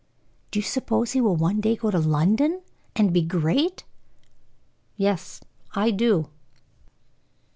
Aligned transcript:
"Do 0.49 0.57
you 0.57 0.63
suppose 0.63 1.11
he 1.11 1.21
will 1.21 1.35
one 1.35 1.61
day 1.61 1.75
go 1.75 1.91
to 1.91 1.99
London 1.99 2.63
and 2.95 3.13
be 3.13 3.21
great?" 3.21 3.83
"Yes, 4.97 5.41
I 5.73 5.91
do." 5.91 6.31